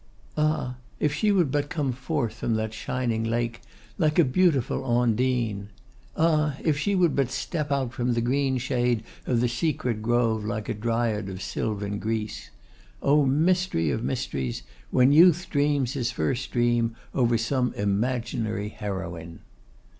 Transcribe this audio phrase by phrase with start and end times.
[0.35, 0.77] Ah!
[0.99, 3.61] if she would but come forth from that shining lake
[3.99, 5.67] like a beautiful Ondine!
[6.17, 10.43] Ah, if she would but step out from the green shade of that secret grove
[10.43, 12.49] like a Dryad of sylvan Greece!
[13.03, 19.41] O mystery of mysteries, when youth dreams his first dream over some imaginary heroine!